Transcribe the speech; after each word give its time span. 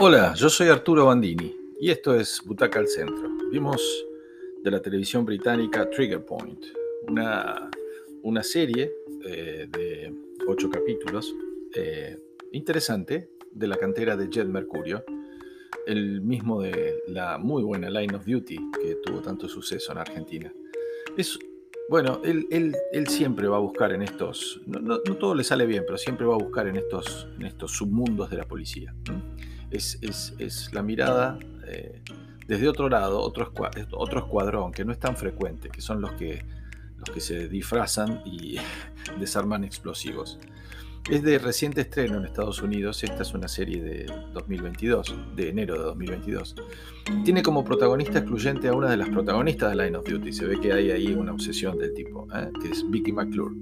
Hola, 0.00 0.32
yo 0.34 0.48
soy 0.48 0.68
Arturo 0.68 1.06
Bandini 1.06 1.56
y 1.80 1.90
esto 1.90 2.14
es 2.14 2.40
Butaca 2.44 2.78
al 2.78 2.86
Centro. 2.86 3.30
Vimos 3.50 3.82
de 4.62 4.70
la 4.70 4.80
televisión 4.80 5.24
británica 5.24 5.90
Trigger 5.90 6.24
Point, 6.24 6.66
una, 7.08 7.68
una 8.22 8.44
serie 8.44 8.92
eh, 9.26 9.66
de 9.68 10.14
ocho 10.46 10.70
capítulos 10.70 11.34
eh, 11.74 12.16
interesante 12.52 13.32
de 13.50 13.66
la 13.66 13.76
cantera 13.76 14.16
de 14.16 14.28
Jet 14.30 14.46
Mercurio, 14.46 15.04
el 15.84 16.20
mismo 16.20 16.62
de 16.62 17.02
la 17.08 17.36
muy 17.36 17.64
buena 17.64 17.90
Line 17.90 18.14
of 18.14 18.24
Duty 18.24 18.56
que 18.80 18.94
tuvo 19.04 19.20
tanto 19.20 19.48
suceso 19.48 19.90
en 19.90 19.98
Argentina. 19.98 20.52
Es, 21.16 21.36
bueno, 21.90 22.20
él, 22.22 22.76
siempre 23.08 23.48
va 23.48 23.56
a 23.56 23.60
buscar 23.60 23.90
en 23.90 24.02
estos, 24.02 24.60
no, 24.64 25.00
todo 25.00 25.34
le 25.34 25.42
sale 25.42 25.66
bien, 25.66 25.82
pero 25.84 25.98
siempre 25.98 26.24
va 26.24 26.36
a 26.36 26.38
buscar 26.38 26.68
en 26.68 26.76
estos, 26.76 27.26
en 27.36 27.46
estos 27.46 27.72
submundos 27.72 28.30
de 28.30 28.36
la 28.36 28.44
policía 28.46 28.94
es, 29.70 30.70
la 30.72 30.82
mirada 30.82 31.38
eh, 31.66 32.00
desde 32.46 32.68
otro 32.68 32.88
lado, 32.88 33.20
otro, 33.20 33.52
otro 33.92 34.18
escuadrón 34.20 34.72
que 34.72 34.84
no 34.84 34.92
es 34.92 34.98
tan 34.98 35.16
frecuente, 35.16 35.68
que 35.68 35.80
son 35.80 36.00
los 36.00 36.12
que, 36.12 36.44
los 36.98 37.10
que 37.10 37.20
se 37.20 37.48
disfrazan 37.48 38.22
y 38.24 38.56
desarman 39.20 39.64
explosivos. 39.64 40.38
Es 41.10 41.22
de 41.22 41.38
reciente 41.38 41.80
estreno 41.80 42.18
en 42.18 42.26
Estados 42.26 42.60
Unidos, 42.60 43.02
esta 43.02 43.22
es 43.22 43.32
una 43.32 43.48
serie 43.48 43.82
de 43.82 44.12
2022, 44.34 45.14
de 45.36 45.48
enero 45.48 45.74
de 45.74 45.84
2022. 45.84 46.54
Tiene 47.24 47.42
como 47.42 47.64
protagonista 47.64 48.18
excluyente 48.18 48.68
a 48.68 48.74
una 48.74 48.90
de 48.90 48.98
las 48.98 49.08
protagonistas 49.08 49.70
de 49.70 49.84
Line 49.84 49.96
of 49.96 50.06
Duty, 50.06 50.32
se 50.34 50.44
ve 50.44 50.60
que 50.60 50.72
hay 50.72 50.90
ahí 50.90 51.14
una 51.14 51.32
obsesión 51.32 51.78
del 51.78 51.94
tipo, 51.94 52.28
¿eh? 52.34 52.50
que 52.60 52.68
es 52.68 52.84
Vicky 52.90 53.12
McClure. 53.12 53.54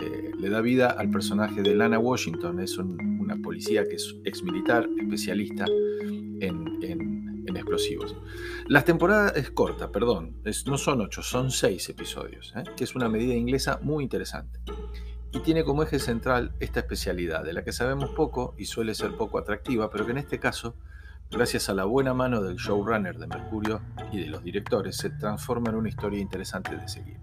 Eh, 0.00 0.30
le 0.38 0.48
da 0.48 0.60
vida 0.60 0.90
al 0.90 1.10
personaje 1.10 1.62
de 1.62 1.74
Lana 1.74 1.98
Washington, 1.98 2.60
es 2.60 2.78
un, 2.78 3.11
policía 3.42 3.86
que 3.88 3.96
es 3.96 4.14
ex 4.24 4.42
militar, 4.42 4.88
especialista 4.98 5.64
en, 6.40 6.72
explosivos. 7.54 8.16
La 8.66 8.84
temporada 8.84 9.30
es 9.30 9.50
corta, 9.50 9.92
perdón, 9.92 10.42
no 10.66 10.78
son 10.78 11.00
ocho, 11.02 11.22
son 11.22 11.50
seis 11.50 11.88
episodios, 11.88 12.52
¿eh? 12.56 12.64
que 12.76 12.84
es 12.84 12.94
una 12.94 13.08
medida 13.08 13.34
inglesa 13.34 13.78
muy 13.82 14.04
interesante. 14.04 14.60
Y 15.32 15.40
tiene 15.40 15.64
como 15.64 15.82
eje 15.82 15.98
central 15.98 16.54
esta 16.60 16.80
especialidad, 16.80 17.44
de 17.44 17.52
la 17.52 17.62
que 17.62 17.72
sabemos 17.72 18.10
poco 18.10 18.54
y 18.58 18.66
suele 18.66 18.94
ser 18.94 19.16
poco 19.16 19.38
atractiva, 19.38 19.90
pero 19.90 20.06
que 20.06 20.12
en 20.12 20.18
este 20.18 20.38
caso, 20.38 20.76
gracias 21.30 21.68
a 21.68 21.74
la 21.74 21.84
buena 21.84 22.14
mano 22.14 22.42
del 22.42 22.56
showrunner 22.56 23.18
de 23.18 23.26
Mercurio 23.26 23.82
y 24.12 24.20
de 24.20 24.26
los 24.26 24.42
directores, 24.42 24.96
se 24.96 25.10
transforma 25.10 25.70
en 25.70 25.76
una 25.76 25.88
historia 25.88 26.20
interesante 26.20 26.76
de 26.76 26.88
seguir. 26.88 27.18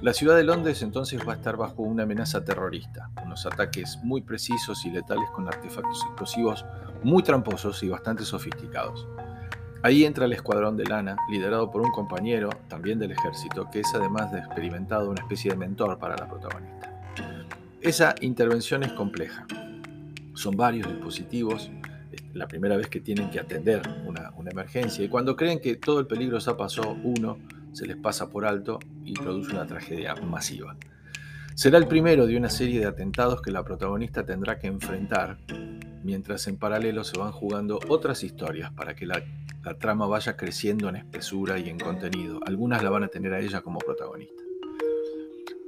La 0.00 0.12
ciudad 0.12 0.36
de 0.36 0.44
Londres 0.44 0.82
entonces 0.82 1.26
va 1.26 1.32
a 1.32 1.36
estar 1.36 1.56
bajo 1.56 1.82
una 1.82 2.04
amenaza 2.04 2.44
terrorista, 2.44 3.10
unos 3.24 3.44
ataques 3.46 3.98
muy 4.04 4.22
precisos 4.22 4.86
y 4.86 4.90
letales 4.90 5.28
con 5.30 5.48
artefactos 5.48 6.04
explosivos 6.06 6.64
muy 7.02 7.24
tramposos 7.24 7.82
y 7.82 7.88
bastante 7.88 8.24
sofisticados. 8.24 9.08
Ahí 9.82 10.04
entra 10.04 10.26
el 10.26 10.32
escuadrón 10.32 10.76
de 10.76 10.84
Lana, 10.84 11.16
liderado 11.28 11.70
por 11.70 11.82
un 11.82 11.90
compañero, 11.90 12.50
también 12.68 13.00
del 13.00 13.10
ejército, 13.10 13.68
que 13.70 13.80
es 13.80 13.92
además 13.92 14.30
de 14.30 14.38
experimentado 14.38 15.10
una 15.10 15.20
especie 15.20 15.50
de 15.50 15.56
mentor 15.56 15.98
para 15.98 16.16
la 16.16 16.28
protagonista. 16.28 16.94
Esa 17.80 18.14
intervención 18.20 18.84
es 18.84 18.92
compleja. 18.92 19.46
Son 20.34 20.56
varios 20.56 20.88
dispositivos, 20.88 21.70
la 22.34 22.46
primera 22.46 22.76
vez 22.76 22.88
que 22.88 23.00
tienen 23.00 23.30
que 23.30 23.40
atender 23.40 23.82
una, 24.06 24.32
emergencia, 24.48 25.04
y 25.04 25.08
cuando 25.08 25.36
creen 25.36 25.60
que 25.60 25.76
todo 25.76 26.00
el 26.00 26.06
peligro 26.06 26.38
ya 26.38 26.56
pasó, 26.56 26.96
uno 27.02 27.38
se 27.72 27.86
les 27.86 27.96
pasa 27.96 28.30
por 28.30 28.44
alto 28.46 28.78
y 29.04 29.14
produce 29.14 29.52
una 29.52 29.66
tragedia 29.66 30.14
masiva. 30.16 30.76
Será 31.58 31.78
el 31.78 31.88
primero 31.88 32.26
de 32.28 32.36
una 32.36 32.50
serie 32.50 32.78
de 32.78 32.86
atentados 32.86 33.42
que 33.42 33.50
la 33.50 33.64
protagonista 33.64 34.24
tendrá 34.24 34.60
que 34.60 34.68
enfrentar, 34.68 35.38
mientras 36.04 36.46
en 36.46 36.56
paralelo 36.56 37.02
se 37.02 37.18
van 37.18 37.32
jugando 37.32 37.80
otras 37.88 38.22
historias 38.22 38.70
para 38.72 38.94
que 38.94 39.06
la, 39.06 39.24
trama 39.80 40.06
vaya 40.06 40.36
creciendo 40.36 40.88
en 40.88 40.96
espesura 40.96 41.58
y 41.58 41.68
en 41.68 41.78
contenido. 41.78 42.40
Algunas 42.46 42.82
la 42.84 42.90
van 42.90 43.02
a 43.02 43.08
tener 43.08 43.34
a 43.34 43.40
ella 43.40 43.60
como 43.60 43.80
protagonista. 43.80 44.40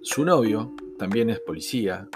Su 0.03 0.25
novio 0.25 0.75
también 0.97 1.29
es 1.29 1.41
policía, 1.41 2.09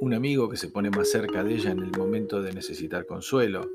un 0.00 0.14
amigo 0.14 0.48
que 0.48 0.56
se 0.56 0.68
pone 0.68 0.88
más 0.88 1.10
cerca 1.10 1.44
de 1.44 1.54
ella 1.54 1.72
en 1.72 1.80
el 1.80 1.92
momento 1.92 2.40
de 2.40 2.54
necesitar 2.54 3.04
consuelo, 3.04 3.70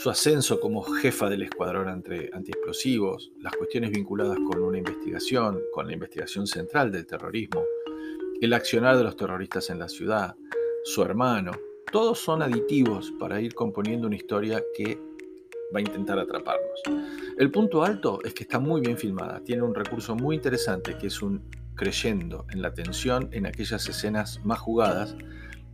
su 0.00 0.08
ascenso 0.08 0.60
como 0.60 0.82
jefa 0.82 1.28
del 1.28 1.42
escuadrón 1.42 1.86
antiexplosivos, 1.86 3.32
las 3.38 3.54
cuestiones 3.54 3.90
vinculadas 3.90 4.38
con 4.50 4.62
una 4.62 4.78
investigación, 4.78 5.60
con 5.74 5.88
la 5.88 5.92
investigación 5.92 6.46
central 6.46 6.90
del 6.90 7.06
terrorismo, 7.06 7.62
el 8.40 8.54
accionar 8.54 8.96
de 8.96 9.04
los 9.04 9.14
terroristas 9.14 9.68
en 9.68 9.78
la 9.78 9.90
ciudad, 9.90 10.36
su 10.84 11.02
hermano, 11.02 11.52
todos 11.92 12.18
son 12.18 12.40
aditivos 12.40 13.12
para 13.20 13.42
ir 13.42 13.52
componiendo 13.52 14.06
una 14.06 14.16
historia 14.16 14.62
que 14.74 14.98
va 15.74 15.80
a 15.80 15.82
intentar 15.82 16.18
atraparnos. 16.18 16.80
El 17.36 17.50
punto 17.50 17.84
alto 17.84 18.20
es 18.24 18.32
que 18.32 18.44
está 18.44 18.58
muy 18.58 18.80
bien 18.80 18.96
filmada, 18.96 19.44
tiene 19.44 19.64
un 19.64 19.74
recurso 19.74 20.16
muy 20.16 20.36
interesante 20.36 20.96
que 20.96 21.08
es 21.08 21.20
un 21.20 21.42
creyendo 21.74 22.46
en 22.52 22.62
la 22.62 22.72
tensión 22.72 23.28
en 23.32 23.44
aquellas 23.44 23.86
escenas 23.86 24.42
más 24.46 24.60
jugadas 24.60 25.14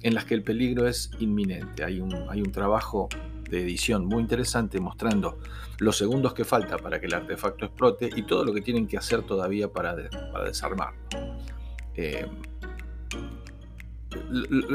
en 0.02 0.14
las 0.14 0.24
que 0.24 0.34
el 0.34 0.42
peligro 0.42 0.88
es 0.88 1.12
inminente. 1.20 1.84
Hay 1.84 2.00
un, 2.00 2.12
hay 2.28 2.40
un 2.40 2.50
trabajo 2.50 3.08
de 3.50 3.62
edición 3.62 4.06
muy 4.06 4.22
interesante 4.22 4.80
mostrando 4.80 5.38
los 5.78 5.96
segundos 5.96 6.34
que 6.34 6.44
falta 6.44 6.78
para 6.78 7.00
que 7.00 7.06
el 7.06 7.14
artefacto 7.14 7.66
explote 7.66 8.10
y 8.14 8.22
todo 8.22 8.44
lo 8.44 8.52
que 8.52 8.60
tienen 8.60 8.86
que 8.86 8.96
hacer 8.96 9.22
todavía 9.22 9.68
para, 9.68 9.94
desarmar. 10.44 10.94
Eh, 11.94 12.26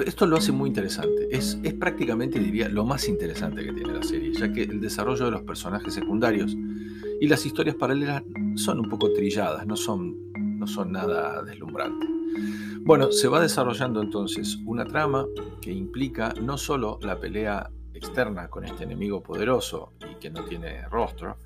esto 0.05 0.25
lo 0.27 0.37
hace 0.37 0.51
muy 0.51 0.69
interesante. 0.69 1.27
Es, 1.31 1.57
es, 1.63 1.73
prácticamente, 1.73 2.39
diría, 2.39 2.69
lo 2.69 2.85
más 2.85 3.07
interesante 3.07 3.63
que 3.63 3.73
tiene 3.73 3.93
la 3.93 4.03
serie, 4.03 4.33
ya 4.33 4.51
que 4.51 4.63
el 4.63 4.79
desarrollo 4.79 5.25
de 5.25 5.31
los 5.31 5.41
personajes 5.41 5.93
secundarios 5.93 6.55
y 7.19 7.27
las 7.27 7.45
historias 7.45 7.75
paralelas 7.75 8.23
son 8.55 8.79
un 8.79 8.89
poco 8.89 9.11
trilladas, 9.13 9.65
no 9.65 9.75
son, 9.75 10.31
no 10.59 10.67
son 10.67 10.91
nada 10.91 11.41
deslumbrantes. 11.43 12.09
Bueno, 12.83 13.11
se 13.11 13.27
va 13.27 13.39
desarrollando 13.39 14.01
entonces 14.01 14.57
una 14.65 14.85
trama 14.85 15.27
que 15.61 15.71
implica 15.71 16.33
no 16.41 16.57
solo 16.57 16.97
la 17.01 17.19
pelea 17.19 17.69
externa 18.01 18.47
con 18.47 18.65
este 18.65 18.83
enemigo 18.83 19.21
poderoso 19.21 19.93
y 20.09 20.15
que 20.15 20.31
no 20.31 20.43
tiene 20.43 20.87
rostro, 20.89 21.37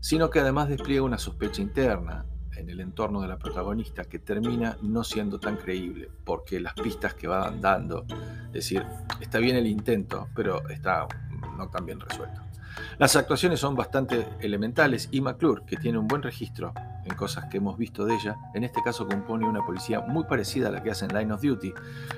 sino 0.00 0.28
que 0.28 0.40
además 0.40 0.68
despliega 0.68 1.02
una 1.02 1.18
sospecha 1.18 1.62
interna 1.62 2.26
en 2.56 2.68
el 2.68 2.80
entorno 2.80 3.22
de 3.22 3.28
la 3.28 3.38
protagonista 3.38 4.04
que 4.04 4.18
termina 4.18 4.76
no 4.82 5.04
siendo 5.04 5.38
tan 5.38 5.56
creíble, 5.56 6.10
porque 6.24 6.60
las 6.60 6.74
pistas 6.74 7.14
que 7.14 7.28
van 7.28 7.60
dando, 7.60 8.04
es 8.46 8.52
decir, 8.52 8.84
está 9.20 9.38
bien 9.38 9.56
el 9.56 9.66
intento, 9.66 10.28
pero 10.34 10.68
está 10.68 11.06
no 11.56 11.68
tan 11.68 11.86
bien 11.86 12.00
resuelto. 12.00 12.40
Las 12.98 13.16
actuaciones 13.16 13.60
son 13.60 13.74
bastante 13.74 14.26
elementales 14.40 15.08
y 15.10 15.20
McClure, 15.20 15.62
que 15.64 15.76
tiene 15.76 15.98
un 15.98 16.08
buen 16.08 16.22
registro 16.22 16.72
en 17.04 17.14
cosas 17.14 17.46
que 17.46 17.58
hemos 17.58 17.78
visto 17.78 18.04
de 18.04 18.14
ella, 18.14 18.36
en 18.54 18.64
este 18.64 18.82
caso 18.82 19.06
compone 19.06 19.48
una 19.48 19.64
policía 19.64 20.00
muy 20.00 20.24
parecida 20.24 20.68
a 20.68 20.70
la 20.70 20.82
que 20.82 20.90
hace 20.90 21.06
en 21.06 21.16
Line 21.16 21.32
of 21.32 21.42
Duty, 21.42 21.72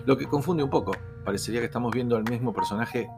lo 0.07 0.17
que 0.17 0.27
confunde 0.27 0.63
un 0.63 0.71
poco. 0.71 0.93
Parecería 1.25 1.61
que 1.61 1.67
estamos 1.67 1.93
viendo 1.93 2.17
al 2.17 2.25
mismo 2.25 2.53
personaje 2.53 3.09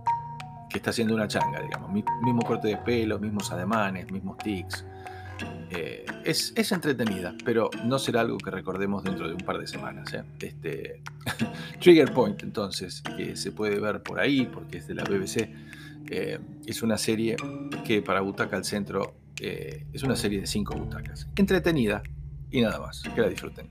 que 0.74 0.78
está 0.78 0.90
haciendo 0.90 1.14
una 1.14 1.28
changa, 1.28 1.60
digamos. 1.60 1.88
Mismo 1.92 2.42
corte 2.42 2.66
de 2.66 2.76
pelo, 2.78 3.20
mismos 3.20 3.52
ademanes, 3.52 4.10
mismos 4.10 4.36
tics. 4.38 4.84
Eh, 5.70 6.04
es, 6.24 6.72
entretenida, 6.72 7.32
pero 7.44 7.70
no 7.84 7.96
será 8.00 8.22
algo 8.22 8.38
que 8.38 8.50
recordemos 8.50 9.04
dentro 9.04 9.28
de 9.28 9.34
un 9.34 9.40
par 9.40 9.58
de 9.58 9.68
semanas. 9.68 10.12
¿eh? 10.12 10.24
Este, 10.40 11.00
Trigger 11.80 12.12
Point, 12.12 12.42
entonces, 12.42 13.02
que 13.16 13.36
se 13.36 13.52
puede 13.52 13.78
ver 13.78 14.02
por 14.02 14.18
ahí, 14.18 14.46
porque 14.52 14.78
es 14.78 14.88
de 14.88 14.96
la 14.96 15.04
BBC, 15.04 15.48
eh, 16.10 16.40
es 16.66 16.82
una 16.82 16.98
serie 16.98 17.36
que 17.84 18.02
para 18.02 18.20
Butaca 18.20 18.56
al 18.56 18.64
Centro 18.64 19.14
es 19.36 20.02
una 20.02 20.16
serie 20.16 20.40
de 20.40 20.48
cinco 20.48 20.74
butacas. 20.74 21.28
Entretenida 21.36 22.02
y 22.50 22.62
nada 22.62 22.80
más. 22.80 23.04
Que 23.14 23.20
la 23.20 23.28
disfruten. 23.28 23.68